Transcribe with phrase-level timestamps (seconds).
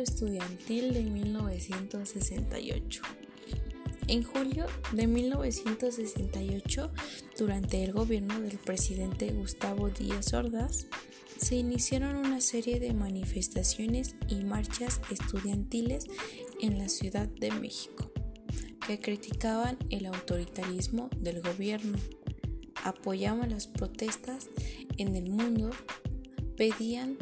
[0.00, 3.02] estudiantil de 1968.
[4.08, 6.90] En julio de 1968,
[7.36, 10.86] durante el gobierno del presidente Gustavo Díaz Ordaz,
[11.38, 16.06] se iniciaron una serie de manifestaciones y marchas estudiantiles
[16.60, 18.10] en la Ciudad de México,
[18.86, 21.98] que criticaban el autoritarismo del gobierno,
[22.84, 24.48] apoyaban las protestas
[24.96, 25.70] en el mundo,
[26.56, 27.18] pedían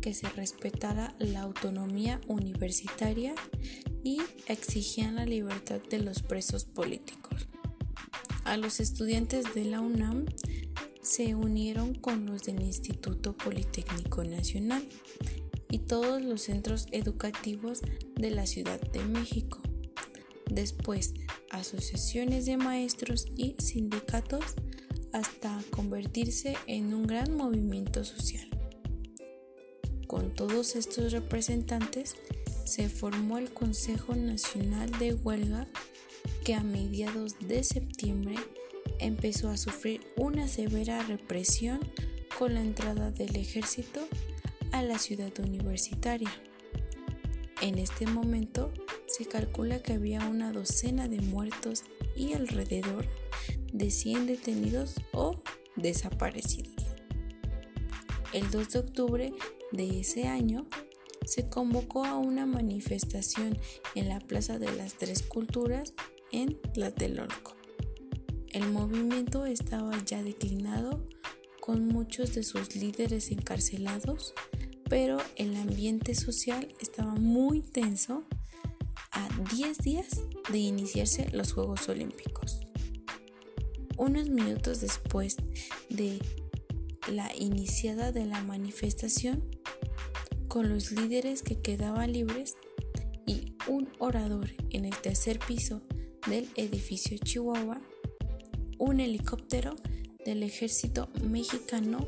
[0.00, 3.34] que se respetara la autonomía universitaria
[4.02, 7.48] y exigían la libertad de los presos políticos.
[8.44, 10.26] A los estudiantes de la UNAM
[11.02, 14.86] se unieron con los del Instituto Politécnico Nacional
[15.70, 17.80] y todos los centros educativos
[18.16, 19.60] de la Ciudad de México.
[20.50, 21.14] Después,
[21.50, 24.44] asociaciones de maestros y sindicatos
[25.12, 28.59] hasta convertirse en un gran movimiento social.
[30.10, 32.16] Con todos estos representantes
[32.64, 35.68] se formó el Consejo Nacional de Huelga
[36.44, 38.34] que a mediados de septiembre
[38.98, 41.78] empezó a sufrir una severa represión
[42.36, 44.00] con la entrada del ejército
[44.72, 46.32] a la ciudad universitaria.
[47.62, 48.72] En este momento
[49.06, 51.84] se calcula que había una docena de muertos
[52.16, 53.06] y alrededor
[53.72, 55.40] de 100 detenidos o
[55.76, 56.74] desaparecidos.
[58.32, 59.32] El 2 de octubre
[59.72, 60.66] de ese año
[61.24, 63.58] se convocó a una manifestación
[63.94, 65.92] en la Plaza de las Tres Culturas
[66.32, 67.54] en Tlatelolco.
[68.52, 71.06] El movimiento estaba ya declinado
[71.60, 74.34] con muchos de sus líderes encarcelados,
[74.88, 78.24] pero el ambiente social estaba muy tenso
[79.12, 82.60] a 10 días de iniciarse los Juegos Olímpicos.
[83.96, 85.36] Unos minutos después
[85.88, 86.18] de
[87.12, 89.59] la iniciada de la manifestación,
[90.50, 92.56] con los líderes que quedaban libres
[93.24, 95.80] y un orador en el tercer piso
[96.26, 97.80] del edificio Chihuahua,
[98.76, 99.76] un helicóptero
[100.24, 102.04] del ejército mexicano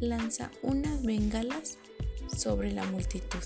[0.00, 1.78] lanza unas bengalas
[2.36, 3.42] sobre la multitud.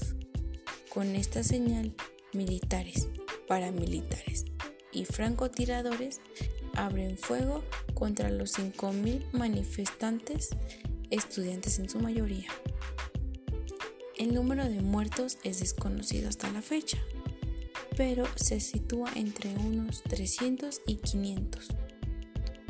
[0.92, 1.94] Con esta señal,
[2.32, 3.08] militares,
[3.46, 4.46] paramilitares
[4.90, 6.20] y francotiradores
[6.74, 7.62] abren fuego
[7.94, 10.50] contra los 5.000 manifestantes,
[11.10, 12.48] estudiantes en su mayoría.
[14.22, 16.96] El número de muertos es desconocido hasta la fecha,
[17.96, 21.66] pero se sitúa entre unos 300 y 500,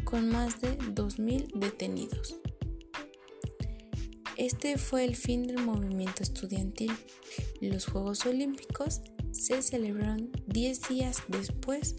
[0.02, 2.36] con más de 2.000 detenidos.
[4.38, 6.90] Este fue el fin del movimiento estudiantil.
[7.60, 9.02] Los Juegos Olímpicos
[9.32, 11.96] se celebraron 10 días después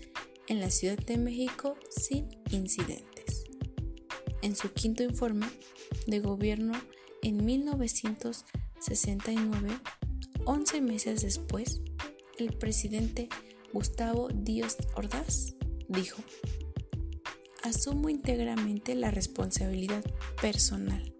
[0.47, 3.43] en la Ciudad de México sin incidentes.
[4.41, 5.45] En su quinto informe
[6.07, 6.73] de gobierno
[7.21, 8.45] en 1900
[8.83, 9.69] 69,
[10.43, 11.81] 11 meses después,
[12.37, 13.29] el presidente
[13.71, 15.53] Gustavo Díaz Ordaz
[15.87, 16.21] dijo,
[17.63, 20.03] asumo íntegramente la responsabilidad
[20.41, 21.13] personal,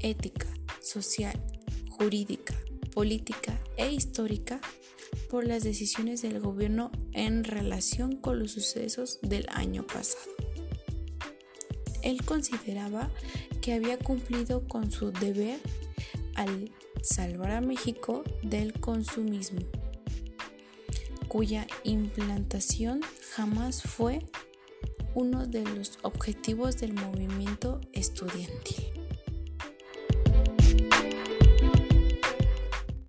[0.00, 0.46] ética,
[0.82, 1.42] social,
[1.88, 2.54] jurídica,
[2.92, 4.60] política e histórica
[5.30, 10.32] por las decisiones del gobierno en relación con los sucesos del año pasado.
[12.02, 13.10] Él consideraba
[13.62, 15.60] que había cumplido con su deber
[16.34, 16.70] al
[17.02, 19.60] salvar a México del consumismo,
[21.28, 23.00] cuya implantación
[23.34, 24.20] jamás fue
[25.14, 28.89] uno de los objetivos del movimiento estudiantil.